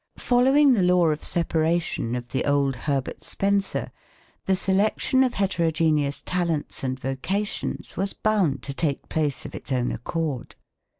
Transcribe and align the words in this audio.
Following 0.17 0.73
the 0.73 0.81
law 0.81 1.09
of 1.09 1.23
separation 1.23 2.15
of 2.15 2.29
the 2.29 2.43
old 2.43 2.75
Herbert 2.75 3.23
Spencer, 3.23 3.91
the 4.47 4.55
selection 4.55 5.23
of 5.23 5.35
heterogeneous 5.35 6.23
talents 6.25 6.83
and 6.83 6.99
vocations 6.99 7.95
was 7.97 8.13
bound 8.13 8.63
to 8.63 8.73
take 8.73 9.09
place 9.09 9.45
of 9.45 9.53
its 9.53 9.71
own 9.71 9.91
accord. 9.91 10.55